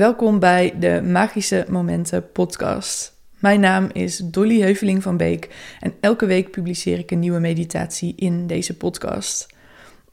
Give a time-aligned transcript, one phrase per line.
[0.00, 3.12] Welkom bij de Magische Momenten podcast.
[3.38, 5.48] Mijn naam is Dolly Heuveling van Beek
[5.80, 9.46] en elke week publiceer ik een nieuwe meditatie in deze podcast.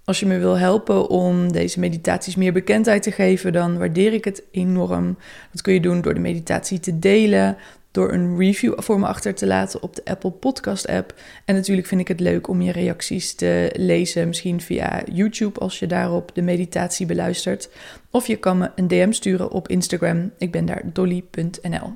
[0.03, 4.25] Als je me wil helpen om deze meditaties meer bekendheid te geven, dan waardeer ik
[4.25, 5.17] het enorm.
[5.51, 7.57] Dat kun je doen door de meditatie te delen,
[7.97, 11.13] door een review voor me achter te laten op de Apple Podcast app.
[11.45, 15.79] En natuurlijk vind ik het leuk om je reacties te lezen, misschien via YouTube als
[15.79, 17.69] je daarop de meditatie beluistert.
[18.11, 20.31] Of je kan me een DM sturen op Instagram.
[20.37, 21.93] Ik ben daar dolly.nl.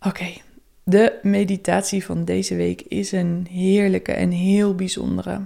[0.00, 0.32] Oké,
[0.84, 5.40] de meditatie van deze week is een heerlijke en heel bijzondere.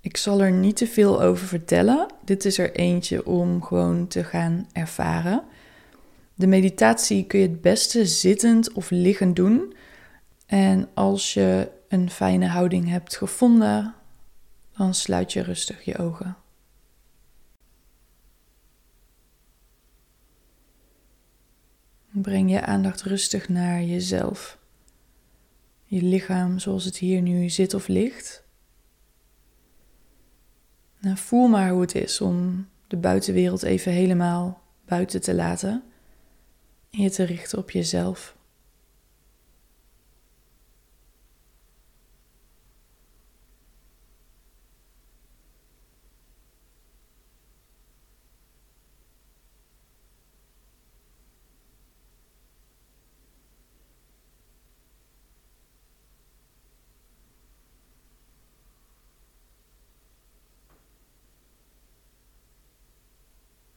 [0.00, 2.06] Ik zal er niet te veel over vertellen.
[2.24, 5.42] Dit is er eentje om gewoon te gaan ervaren.
[6.38, 9.74] De meditatie kun je het beste zittend of liggend doen.
[10.46, 13.94] En als je een fijne houding hebt gevonden,
[14.76, 16.36] dan sluit je rustig je ogen.
[22.10, 24.58] Breng je aandacht rustig naar jezelf.
[25.84, 28.44] Je lichaam zoals het hier nu zit of ligt.
[31.00, 35.84] Nou, voel maar hoe het is om de buitenwereld even helemaal buiten te laten
[37.02, 38.36] je te richten op jezelf.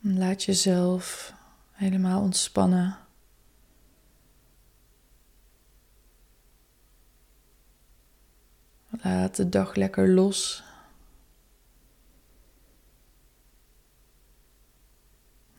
[0.02, 1.34] Laat jezelf
[1.72, 3.09] helemaal ontspannen.
[9.02, 10.64] Laat de dag lekker los.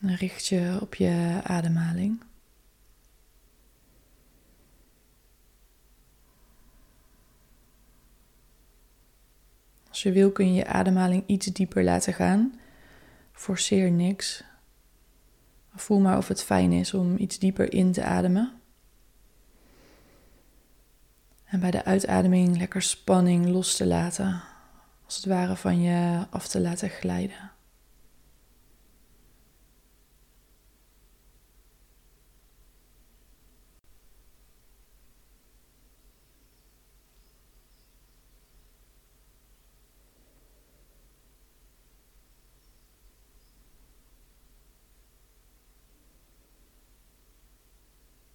[0.01, 2.23] En richt je op je ademhaling.
[9.89, 12.61] Als je wil kun je je ademhaling iets dieper laten gaan.
[13.33, 14.45] Forceer niks.
[15.75, 18.60] Voel maar of het fijn is om iets dieper in te ademen.
[21.51, 24.43] En bij de uitademing lekker spanning los te laten,
[25.05, 27.51] als het ware van je af te laten glijden.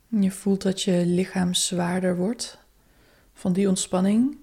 [0.07, 2.64] Je voelt dat je lichaam zwaarder wordt
[3.35, 4.38] van die ontspanning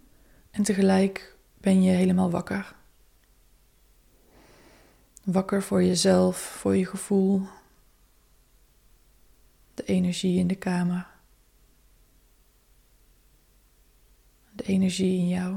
[0.50, 2.74] en tegelijk ben je helemaal wakker.
[5.24, 7.42] Wakker voor jezelf, voor je gevoel,
[9.74, 11.06] de energie in de kamer,
[14.52, 15.56] de energie in jou.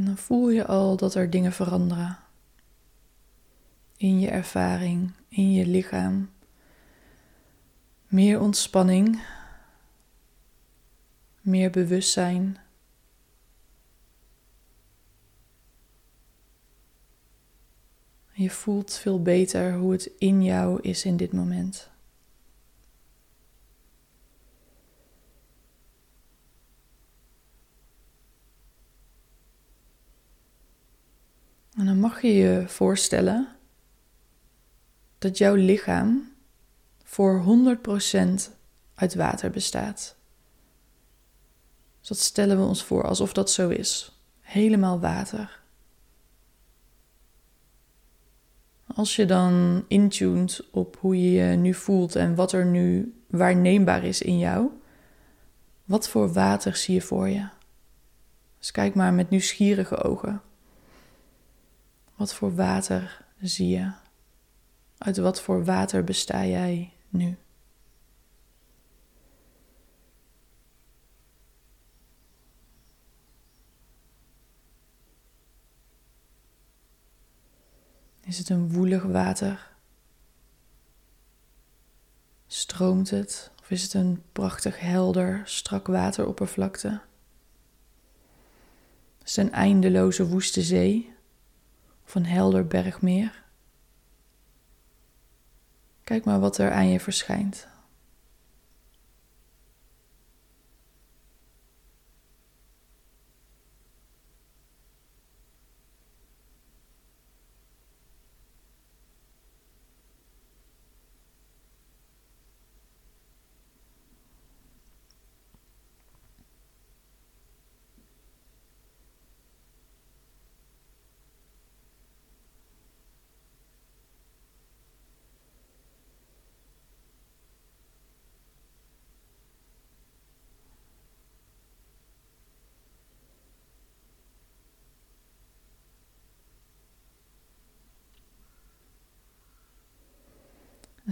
[0.00, 2.18] En dan voel je al dat er dingen veranderen.
[3.96, 6.30] In je ervaring, in je lichaam.
[8.06, 9.22] Meer ontspanning,
[11.40, 12.58] meer bewustzijn.
[18.32, 21.90] Je voelt veel beter hoe het in jou is in dit moment.
[31.80, 33.48] En dan mag je je voorstellen
[35.18, 36.32] dat jouw lichaam
[37.04, 37.44] voor
[38.18, 38.52] 100%
[38.94, 40.16] uit water bestaat.
[41.98, 44.20] Dus dat stellen we ons voor alsof dat zo is.
[44.40, 45.60] Helemaal water.
[48.86, 54.04] Als je dan intunt op hoe je je nu voelt en wat er nu waarneembaar
[54.04, 54.70] is in jou,
[55.84, 57.48] wat voor water zie je voor je?
[58.58, 60.42] Dus kijk maar met nieuwsgierige ogen.
[62.20, 63.92] Wat voor water zie je?
[64.98, 67.38] Uit wat voor water besta jij nu?
[78.20, 79.70] Is het een woelig water?
[82.46, 83.50] Stroomt het?
[83.60, 87.00] Of is het een prachtig helder, strak wateroppervlakte?
[89.24, 91.18] Is het een eindeloze woeste zee?
[92.10, 93.42] Of een helder bergmeer.
[96.04, 97.68] Kijk maar wat er aan je verschijnt.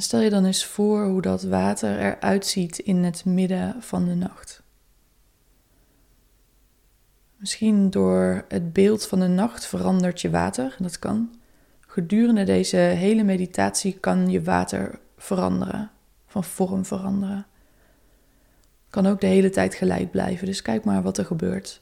[0.02, 4.14] Stel je dan eens voor hoe dat water eruit ziet in het midden van de
[4.14, 4.62] nacht.
[7.36, 11.34] Misschien door het beeld van de nacht verandert je water, dat kan.
[11.80, 15.90] Gedurende deze hele meditatie kan je water veranderen,
[16.26, 17.46] van vorm veranderen.
[18.90, 21.80] Kan ook de hele tijd gelijk blijven, dus kijk maar wat er gebeurt.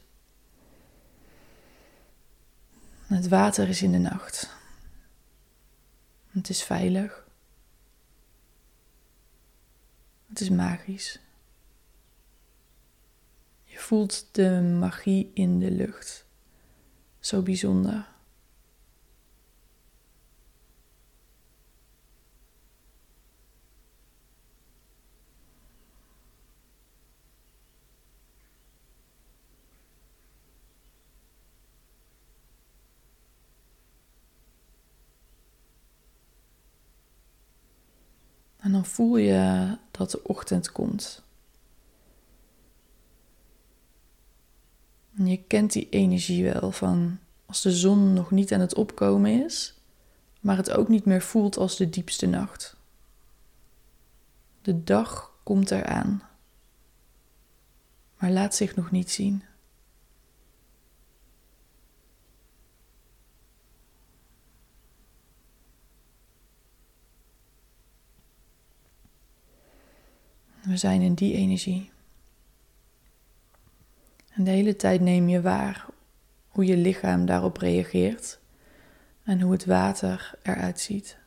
[3.06, 4.50] Het water is in de nacht.
[6.30, 7.25] Het is veilig.
[10.28, 11.20] Het is magisch.
[13.64, 16.26] Je voelt de magie in de lucht.
[17.18, 18.15] Zo bijzonder.
[38.66, 41.22] En dan voel je dat de ochtend komt.
[45.14, 49.74] Je kent die energie wel van als de zon nog niet aan het opkomen is,
[50.40, 52.76] maar het ook niet meer voelt als de diepste nacht.
[54.62, 56.22] De dag komt eraan,
[58.18, 59.42] maar laat zich nog niet zien.
[70.78, 71.90] Zijn in die energie.
[74.32, 75.86] En de hele tijd neem je waar
[76.48, 78.38] hoe je lichaam daarop reageert
[79.24, 81.18] en hoe het water eruit ziet.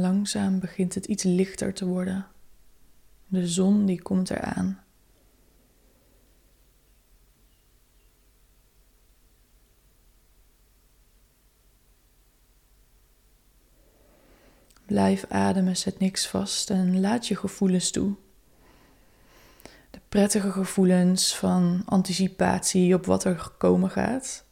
[0.00, 2.26] Langzaam begint het iets lichter te worden.
[3.26, 4.82] De zon die komt eraan.
[14.86, 18.14] Blijf ademen, zet niks vast en laat je gevoelens toe.
[19.90, 24.44] De prettige gevoelens van anticipatie op wat er komen gaat.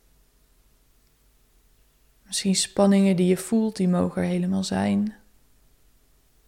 [2.26, 5.14] Misschien spanningen die je voelt, die mogen er helemaal zijn.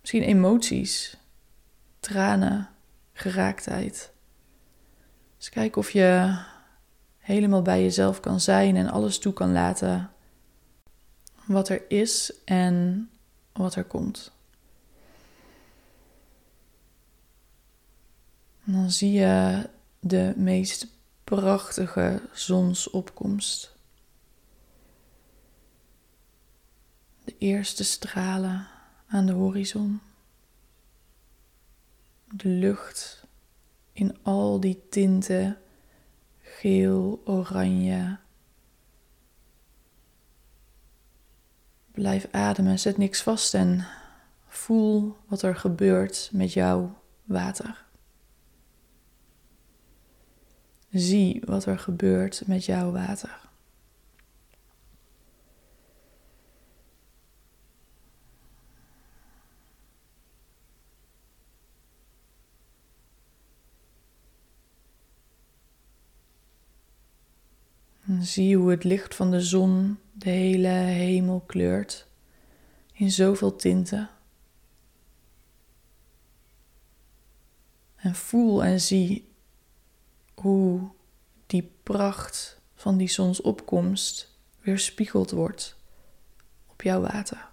[0.03, 1.17] Misschien emoties,
[2.01, 2.69] tranen,
[3.13, 4.13] geraaktheid.
[5.39, 6.39] Dus kijk of je
[7.19, 10.11] helemaal bij jezelf kan zijn en alles toe kan laten
[11.47, 13.11] wat er is en
[13.53, 14.33] wat er komt.
[18.65, 19.69] Dan zie je
[20.01, 20.87] de meest
[21.25, 23.77] prachtige zonsopkomst.
[27.25, 28.67] De eerste stralen
[29.13, 30.01] aan de horizon.
[32.35, 33.27] De lucht
[33.93, 35.59] in al die tinten,
[36.41, 38.19] geel, oranje.
[41.91, 43.87] Blijf ademen, zet niks vast en
[44.49, 47.85] voel wat er gebeurt met jouw water.
[50.91, 53.51] Zie wat er gebeurt met jouw water.
[68.21, 72.07] Zie hoe het licht van de zon de hele hemel kleurt
[72.93, 74.11] in zoveel tinten.
[77.97, 79.29] En voel en zie
[80.35, 80.91] hoe
[81.47, 85.77] die pracht van die zonsopkomst weer spiegeld wordt
[86.67, 87.52] op jouw water.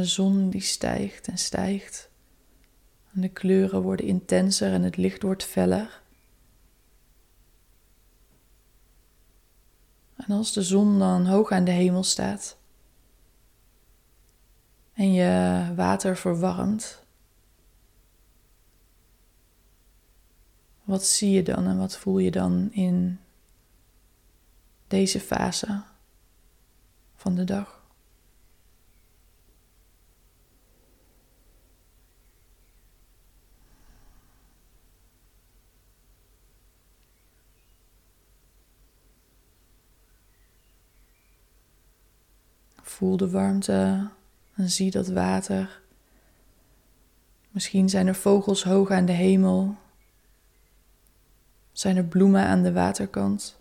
[0.00, 2.10] De zon die stijgt en stijgt.
[3.10, 6.02] De kleuren worden intenser en het licht wordt feller.
[10.16, 12.56] En als de zon dan hoog aan de hemel staat
[14.92, 17.04] en je water verwarmt,
[20.84, 23.20] wat zie je dan en wat voel je dan in
[24.86, 25.82] deze fase
[27.16, 27.79] van de dag?
[43.00, 44.08] Voel de warmte
[44.54, 45.80] en zie dat water.
[47.50, 49.76] Misschien zijn er vogels hoog aan de hemel.
[51.72, 53.58] Zijn er bloemen aan de waterkant.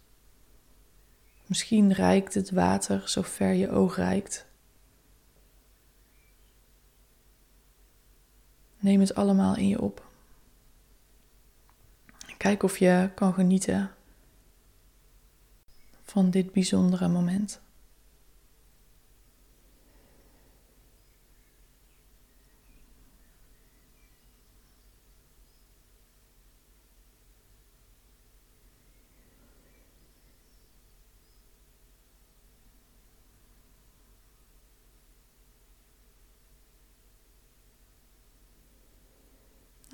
[1.46, 4.46] Misschien reikt het water zo ver je oog reikt.
[8.80, 10.08] Neem het allemaal in je op.
[12.38, 13.92] Kijk of je kan genieten
[16.04, 17.62] van dit bijzondere moment.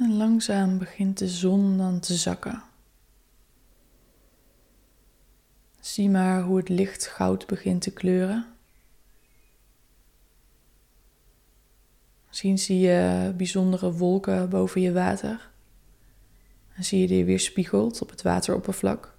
[0.06, 2.64] En langzaam begint de zon dan te zakken.
[5.80, 8.46] Zie maar hoe het licht goud begint te kleuren.
[12.28, 15.52] Misschien zie je bijzondere wolken boven je water.
[16.76, 19.18] En zie je die weer spiegelt op het wateroppervlak.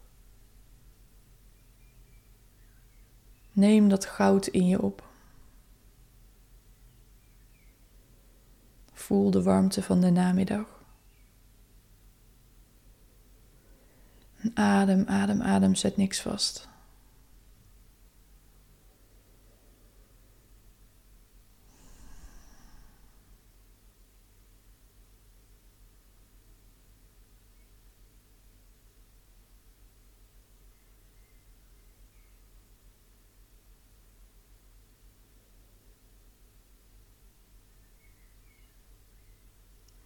[3.53, 5.09] Neem dat goud in je op.
[8.93, 10.76] Voel de warmte van de namiddag.
[14.55, 16.69] Adem, adem, adem, zet niks vast.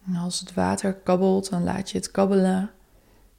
[0.05, 2.71] En als het water kabbelt, dan laat je het kabbelen.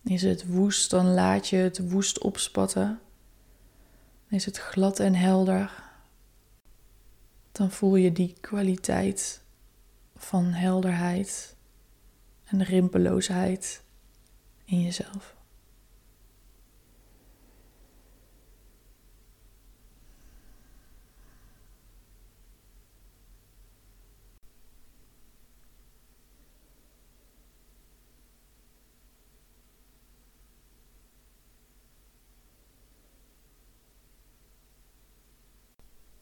[0.04, 3.00] Is het woest, dan laat je het woest opspatten.
[4.28, 5.82] Is het glad en helder,
[7.52, 9.42] dan voel je die kwaliteit
[10.16, 11.56] van helderheid
[12.44, 13.82] en rimpeloosheid
[14.64, 15.36] in jezelf.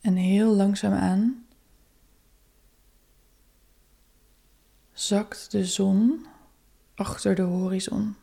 [0.00, 1.45] En heel langzaam aan
[4.92, 6.26] zakt de zon
[6.95, 8.16] achter de horizon.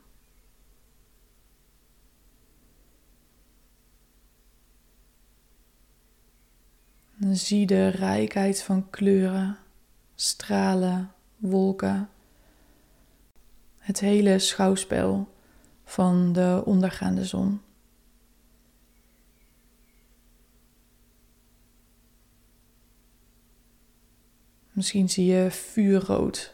[7.19, 9.57] Zie de rijkheid van kleuren,
[10.15, 12.09] stralen, wolken.
[13.77, 15.33] Het hele schouwspel
[15.83, 17.61] van de ondergaande zon.
[24.77, 26.53] Misschien zie je vuurrood,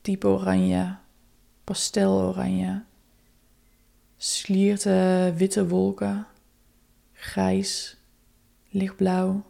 [0.00, 0.96] diep oranje,
[1.64, 2.84] pasteloranje,
[4.16, 6.26] slierte witte wolken,
[7.12, 7.96] grijs,
[8.68, 9.44] lichtblauw,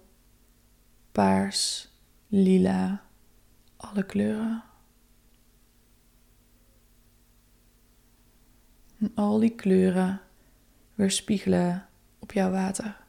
[1.12, 1.88] paars,
[2.28, 3.02] lila,
[3.76, 4.64] alle kleuren.
[8.98, 10.20] En al die kleuren
[10.94, 11.86] weerspiegelen
[12.18, 13.01] op jouw water.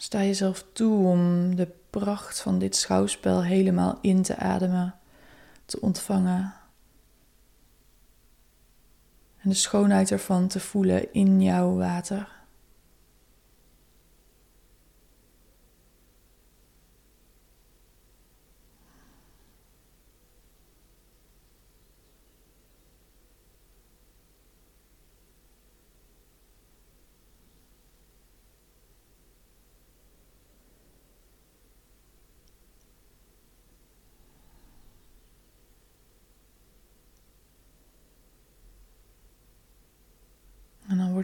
[0.00, 4.94] Sta jezelf toe om de pracht van dit schouwspel helemaal in te ademen,
[5.64, 6.54] te ontvangen.
[9.36, 12.39] En de schoonheid ervan te voelen in jouw water.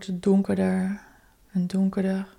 [0.06, 1.00] Het donkerder
[1.52, 2.36] en donkerder.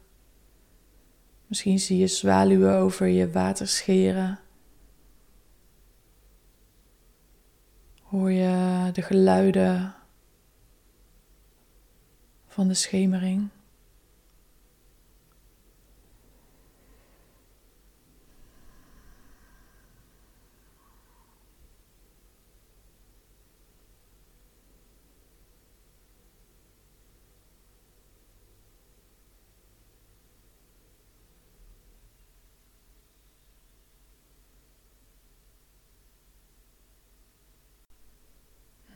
[1.48, 4.40] Misschien zie je zwaluwen over je water scheren.
[8.02, 9.96] Hoor je de geluiden
[12.48, 13.50] van de schemering.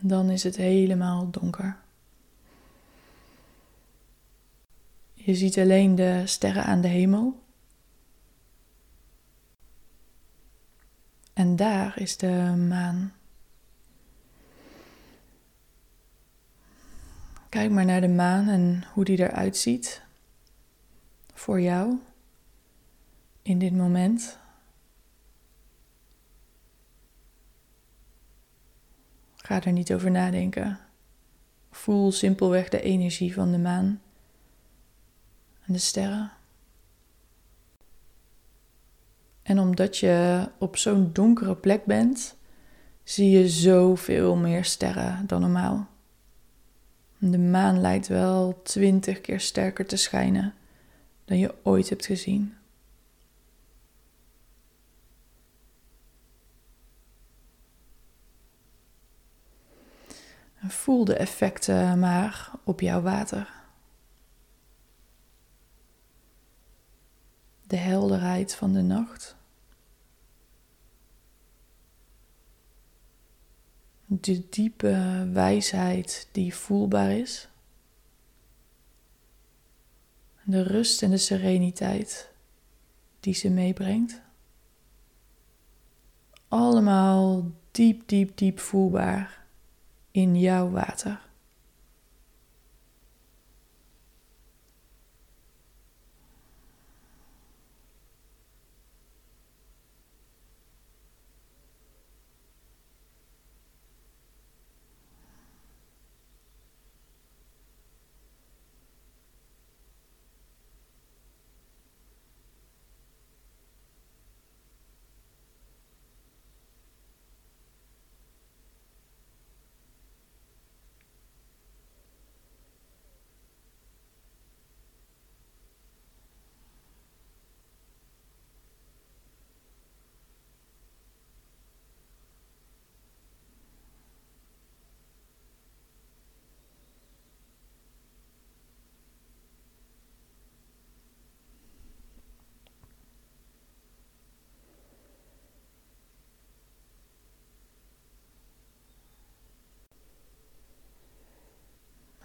[0.04, 1.76] Dan is het helemaal donker.
[5.14, 7.40] Je ziet alleen de sterren aan de hemel.
[11.32, 13.12] En daar is de maan.
[17.48, 20.02] Kijk maar naar de maan en hoe die eruit ziet.
[21.34, 21.98] Voor jou
[23.42, 24.38] in dit moment.
[29.42, 30.78] Ga er niet over nadenken.
[31.70, 34.00] Voel simpelweg de energie van de maan
[35.66, 36.32] en de sterren.
[39.42, 42.36] En omdat je op zo'n donkere plek bent,
[43.04, 45.86] zie je zoveel meer sterren dan normaal.
[47.18, 50.54] De maan lijkt wel twintig keer sterker te schijnen
[51.24, 52.54] dan je ooit hebt gezien.
[60.68, 63.62] Voel de effecten maar op jouw water.
[67.66, 69.36] De helderheid van de nacht.
[74.06, 77.48] De diepe wijsheid die voelbaar is.
[80.44, 82.30] De rust en de sereniteit
[83.20, 84.20] die ze meebrengt.
[86.48, 89.41] Allemaal diep, diep, diep voelbaar
[90.12, 91.18] in jouw water.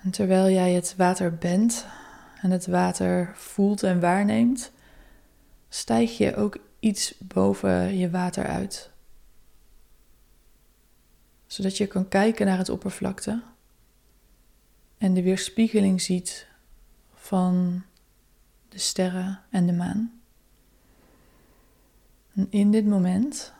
[0.07, 1.85] En terwijl jij het water bent
[2.41, 4.71] en het water voelt en waarneemt,
[5.69, 8.91] stijg je ook iets boven je water uit.
[11.47, 13.41] Zodat je kan kijken naar het oppervlakte
[14.97, 16.47] en de weerspiegeling ziet
[17.13, 17.83] van
[18.69, 20.21] de sterren en de maan.
[22.33, 23.53] En in dit moment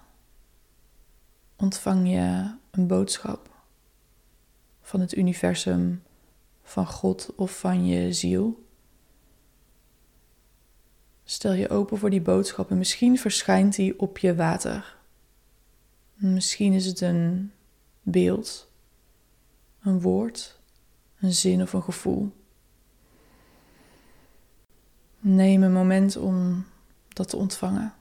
[1.55, 3.49] ontvang je een boodschap
[4.81, 6.05] van het universum
[6.67, 8.65] van God of van je ziel.
[11.23, 14.97] Stel je open voor die boodschap en misschien verschijnt die op je water.
[16.13, 17.51] Misschien is het een
[18.01, 18.71] beeld,
[19.81, 20.59] een woord,
[21.19, 22.31] een zin of een gevoel.
[25.19, 26.65] Neem een moment om
[27.07, 27.93] dat te ontvangen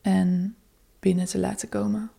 [0.00, 0.56] en
[1.00, 2.10] binnen te laten komen.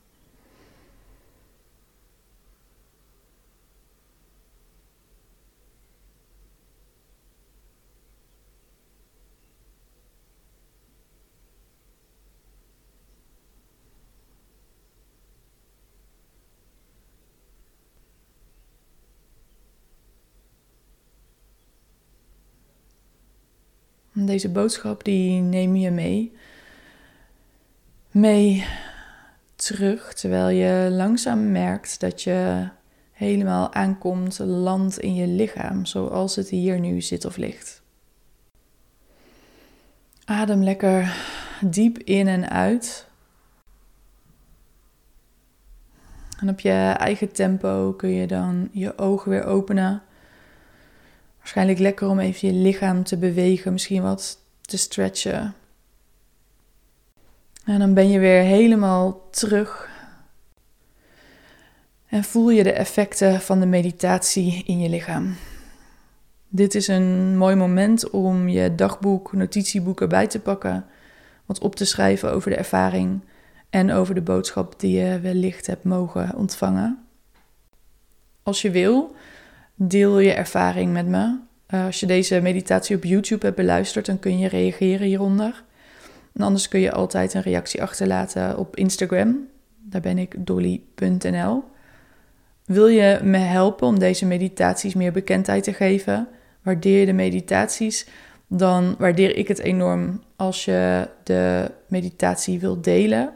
[24.26, 26.32] Deze boodschap die neem je mee.
[28.12, 28.66] Mee
[29.56, 32.70] terug, terwijl je langzaam merkt dat je
[33.12, 37.82] helemaal aankomt, landt in je lichaam, zoals het hier nu zit of ligt.
[40.26, 41.16] Adem lekker
[41.62, 43.08] diep in en uit.
[46.40, 50.02] En op je eigen tempo kun je dan je ogen weer openen.
[51.44, 55.54] Waarschijnlijk lekker om even je lichaam te bewegen, misschien wat te stretchen.
[57.66, 59.90] En dan ben je weer helemaal terug.
[62.08, 65.36] En voel je de effecten van de meditatie in je lichaam.
[66.48, 70.86] Dit is een mooi moment om je dagboek, notitieboek erbij te pakken,
[71.46, 73.22] wat op te schrijven over de ervaring
[73.70, 77.06] en over de boodschap die je wellicht hebt mogen ontvangen.
[78.44, 79.16] Als je wil,
[79.76, 81.38] Deel je ervaring met me.
[81.74, 85.64] Uh, als je deze meditatie op YouTube hebt beluisterd, dan kun je reageren hieronder.
[86.34, 89.48] En anders kun je altijd een reactie achterlaten op Instagram.
[89.80, 91.64] Daar ben ik dolly.nl.
[92.66, 96.28] Wil je me helpen om deze meditaties meer bekendheid te geven?
[96.62, 98.08] Waardeer je de meditaties?
[98.48, 103.34] Dan waardeer ik het enorm als je de meditatie wilt delen.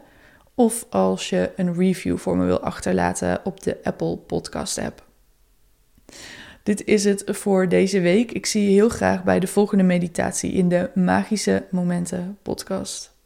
[0.54, 5.07] Of als je een review voor me wil achterlaten op de Apple Podcast app.
[6.62, 8.32] Dit is het voor deze week.
[8.32, 13.17] Ik zie je heel graag bij de volgende meditatie in de Magische Momenten podcast.